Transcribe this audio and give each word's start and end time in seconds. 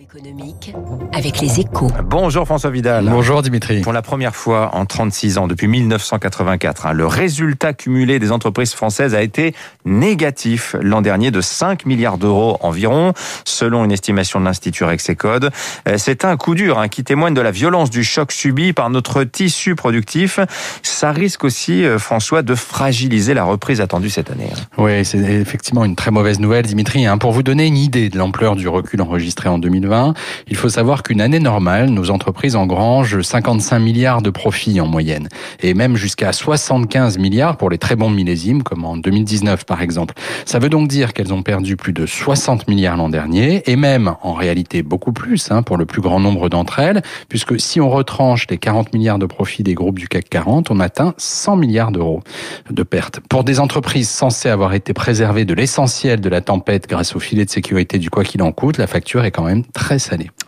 économique 0.00 0.74
avec 1.12 1.40
les 1.40 1.60
échos. 1.60 1.90
Bonjour 2.04 2.44
François 2.46 2.70
Vidal. 2.70 3.06
Bonjour 3.08 3.42
Dimitri. 3.42 3.80
Pour 3.80 3.92
la 3.92 4.02
première 4.02 4.34
fois 4.34 4.70
en 4.74 4.86
36 4.86 5.38
ans, 5.38 5.46
depuis 5.46 5.68
1984, 5.68 6.86
hein, 6.86 6.92
le 6.92 7.06
résultat 7.06 7.72
cumulé 7.72 8.18
des 8.18 8.32
entreprises 8.32 8.74
françaises 8.74 9.14
a 9.14 9.22
été 9.22 9.54
négatif 9.84 10.74
l'an 10.80 11.02
dernier 11.02 11.30
de 11.30 11.40
5 11.40 11.86
milliards 11.86 12.18
d'euros 12.18 12.56
environ, 12.60 13.12
selon 13.44 13.84
une 13.84 13.92
estimation 13.92 14.40
de 14.40 14.44
l'Institut 14.44 14.84
Rexecode. 14.84 15.50
Euh, 15.88 15.94
c'est 15.98 16.24
un 16.24 16.36
coup 16.36 16.54
dur 16.54 16.78
hein, 16.78 16.88
qui 16.88 17.04
témoigne 17.04 17.34
de 17.34 17.40
la 17.40 17.50
violence 17.50 17.90
du 17.90 18.04
choc 18.04 18.32
subi 18.32 18.72
par 18.72 18.90
notre 18.90 19.24
tissu 19.24 19.74
productif. 19.74 20.38
Ça 20.82 21.12
risque 21.12 21.44
aussi, 21.44 21.84
euh, 21.84 21.98
François, 21.98 22.42
de 22.42 22.54
fragiliser 22.54 23.34
la 23.34 23.44
reprise 23.44 23.80
attendue 23.80 24.10
cette 24.10 24.30
année. 24.30 24.50
hein. 24.54 24.60
Oui, 24.78 25.04
c'est 25.04 25.18
effectivement 25.18 25.84
une 25.84 25.96
très 25.96 26.10
mauvaise 26.10 26.40
nouvelle, 26.40 26.64
Dimitri. 26.66 27.06
Pour 27.20 27.32
vous 27.32 27.42
donner 27.42 27.66
une 27.66 27.76
idée 27.76 28.08
de 28.08 28.18
l'ampleur 28.18 28.56
du 28.56 28.68
recul 28.68 29.00
enregistré 29.02 29.48
en 29.48 29.58
2020, 29.84 30.14
il 30.48 30.56
faut 30.56 30.68
savoir 30.68 31.02
qu'une 31.02 31.20
année 31.20 31.38
normale, 31.38 31.90
nos 31.90 32.10
entreprises 32.10 32.56
engrangent 32.56 33.20
55 33.20 33.78
milliards 33.78 34.22
de 34.22 34.30
profits 34.30 34.80
en 34.80 34.86
moyenne, 34.86 35.28
et 35.62 35.74
même 35.74 35.96
jusqu'à 35.96 36.32
75 36.32 37.18
milliards 37.18 37.56
pour 37.56 37.70
les 37.70 37.78
très 37.78 37.96
bons 37.96 38.10
millésimes, 38.10 38.62
comme 38.62 38.84
en 38.84 38.96
2019 38.96 39.64
par 39.64 39.82
exemple. 39.82 40.14
Ça 40.44 40.58
veut 40.58 40.68
donc 40.68 40.88
dire 40.88 41.12
qu'elles 41.12 41.32
ont 41.32 41.42
perdu 41.42 41.76
plus 41.76 41.92
de 41.92 42.06
60 42.06 42.68
milliards 42.68 42.96
l'an 42.96 43.08
dernier, 43.08 43.62
et 43.70 43.76
même 43.76 44.14
en 44.22 44.32
réalité 44.32 44.82
beaucoup 44.82 45.12
plus 45.12 45.50
hein, 45.50 45.62
pour 45.62 45.76
le 45.76 45.86
plus 45.86 46.00
grand 46.00 46.20
nombre 46.20 46.48
d'entre 46.48 46.78
elles, 46.78 47.02
puisque 47.28 47.60
si 47.60 47.80
on 47.80 47.90
retranche 47.90 48.46
les 48.50 48.58
40 48.58 48.94
milliards 48.94 49.18
de 49.18 49.26
profits 49.26 49.62
des 49.62 49.74
groupes 49.74 49.98
du 49.98 50.08
CAC 50.08 50.28
40, 50.28 50.70
on 50.70 50.80
atteint 50.80 51.14
100 51.18 51.56
milliards 51.56 51.92
d'euros 51.92 52.22
de 52.70 52.82
pertes. 52.82 53.20
Pour 53.28 53.44
des 53.44 53.60
entreprises 53.60 54.08
censées 54.08 54.48
avoir 54.48 54.74
été 54.74 54.92
préservées 54.92 55.44
de 55.44 55.54
l'essentiel 55.54 56.20
de 56.20 56.28
la 56.28 56.40
tempête 56.40 56.88
grâce 56.88 57.14
au 57.14 57.20
filet 57.20 57.44
de 57.44 57.50
sécurité 57.50 57.98
du 57.98 58.10
quoi 58.10 58.24
qu'il 58.24 58.42
en 58.42 58.52
coûte, 58.52 58.78
la 58.78 58.86
facture 58.86 59.24
est 59.24 59.30
quand 59.30 59.44
même 59.44 59.64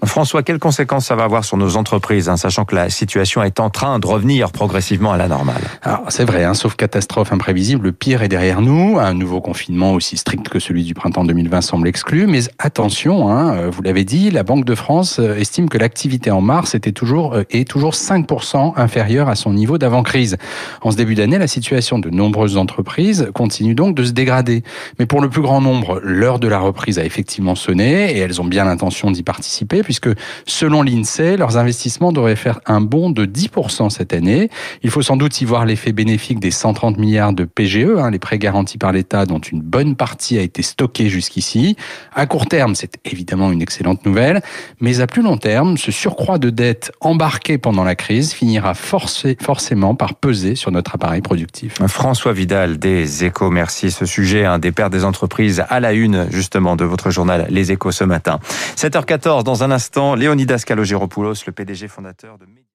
François, 0.05 0.43
quelles 0.43 0.59
conséquences 0.59 1.07
ça 1.07 1.16
va 1.16 1.25
avoir 1.25 1.45
sur 1.45 1.57
nos 1.57 1.77
entreprises, 1.77 2.29
hein, 2.29 2.37
sachant 2.37 2.65
que 2.65 2.75
la 2.75 2.91
situation 2.91 3.42
est 3.42 3.61
en 3.61 3.70
train 3.70 3.98
de 3.98 4.06
revenir 4.06 4.50
progressivement 4.53 5.12
à 5.12 5.17
la 5.17 5.28
normale? 5.28 5.62
Alors 5.87 6.03
c'est 6.09 6.25
vrai, 6.25 6.42
hein, 6.42 6.55
sauf 6.55 6.75
catastrophe 6.75 7.33
imprévisible, 7.33 7.84
le 7.84 7.92
pire 7.92 8.25
est 8.25 8.29
derrière 8.29 8.61
nous. 8.61 8.98
Un 8.98 9.15
nouveau 9.15 9.41
confinement 9.41 9.93
aussi 9.93 10.17
strict 10.17 10.48
que 10.48 10.59
celui 10.59 10.83
du 10.83 10.95
printemps 10.95 11.23
2020 11.23 11.61
semble 11.61 11.87
exclu. 11.87 12.27
Mais 12.27 12.41
attention, 12.59 13.31
hein, 13.31 13.55
euh, 13.55 13.70
vous 13.70 13.83
l'avez 13.83 14.03
dit, 14.03 14.33
la 14.33 14.43
Banque 14.43 14.65
de 14.65 14.75
France 14.75 15.20
euh, 15.20 15.37
estime 15.37 15.69
que 15.69 15.78
l'activité 15.78 16.33
en 16.33 16.41
mars 16.41 16.75
était 16.75 16.91
toujours 16.91 17.34
euh, 17.34 17.45
est 17.51 17.69
toujours 17.69 17.93
5% 17.93 18.73
inférieure 18.75 19.28
à 19.28 19.37
son 19.37 19.53
niveau 19.53 19.78
d'avant-crise. 19.78 20.39
En 20.83 20.91
ce 20.91 20.97
début 20.97 21.15
d'année, 21.15 21.39
la 21.39 21.47
situation 21.47 22.00
de 22.00 22.11
nombreuses 22.11 22.56
entreprises 22.56 23.28
continue 23.33 23.77
donc 23.77 23.95
de 23.95 24.03
se 24.03 24.11
dégrader. 24.11 24.65
Mais 24.98 25.06
pour 25.06 25.21
le 25.21 25.28
plus 25.28 25.43
grand 25.43 25.61
nombre, 25.61 26.00
l'heure 26.03 26.41
de 26.41 26.48
la 26.48 26.59
reprise 26.59 26.98
a 26.98 27.05
effectivement 27.05 27.55
sonné 27.55 28.11
et 28.11 28.19
elles 28.19 28.41
ont 28.41 28.45
bien 28.45 28.65
l'intention 28.65 29.12
d'y 29.12 29.23
participer 29.23 29.84
puisque 29.84 30.09
selon 30.47 30.83
l'INSEE, 30.83 31.37
leurs 31.37 31.59
investissements 31.59 32.11
devraient 32.11 32.34
faire 32.34 32.59
un 32.67 32.81
bond 32.81 33.11
de 33.11 33.25
10% 33.25 33.89
cette 33.91 34.12
année. 34.12 34.50
Il 34.83 34.91
faut 34.91 35.03
sans 35.03 35.17
doute 35.17 35.41
y 35.41 35.45
voir 35.45 35.65
l'effet 35.77 35.92
bénéfique 35.92 36.41
des 36.41 36.50
130 36.50 36.96
milliards 36.96 37.34
de 37.34 37.44
PGE, 37.44 37.98
hein, 37.98 38.10
les 38.10 38.19
prêts 38.19 38.38
garantis 38.38 38.78
par 38.78 38.92
l'État 38.92 39.27
dont 39.27 39.41
une 39.41 39.60
bonne 39.60 39.94
partie 39.94 40.38
a 40.38 40.41
été 40.41 40.62
stockée 40.62 41.10
jusqu'ici. 41.10 41.77
À 42.14 42.24
court 42.24 42.46
terme, 42.46 42.74
c'est 42.74 42.94
évidemment 43.05 43.52
une 43.52 43.60
excellente 43.60 44.06
nouvelle, 44.06 44.41
mais 44.80 45.00
à 45.02 45.06
plus 45.06 45.20
long 45.20 45.36
terme, 45.36 45.77
ce 45.77 45.92
surcroît 45.92 46.38
de 46.38 46.48
dettes 46.48 46.92
embarqué 47.02 47.58
pendant 47.58 47.84
la 47.84 47.94
crise 47.94 48.32
finira 48.32 48.72
forcé- 48.72 49.36
forcément 49.42 49.94
par 49.94 50.14
peser 50.14 50.54
sur 50.54 50.70
notre 50.70 50.94
appareil 50.94 51.20
productif. 51.20 51.74
François 51.88 52.32
Vidal 52.32 52.78
des 52.78 53.27
Échos, 53.27 53.50
merci. 53.50 53.91
Ce 53.91 54.06
sujet 54.06 54.47
hein, 54.47 54.58
des 54.58 54.72
pertes 54.72 54.92
des 54.94 55.04
entreprises 55.04 55.62
à 55.69 55.78
la 55.78 55.92
une 55.92 56.27
justement 56.30 56.77
de 56.77 56.86
votre 56.86 57.10
journal 57.10 57.48
Les 57.50 57.70
Échos 57.70 57.92
ce 57.92 58.04
matin. 58.04 58.41
7h14, 58.78 59.44
dans 59.44 59.62
un 59.62 59.70
instant, 59.70 60.14
Léonidas 60.14 60.62
Kalogeropoulos, 60.66 61.34
le 61.47 61.52
PDG 61.52 61.86
fondateur 61.86 62.38
de... 62.38 62.47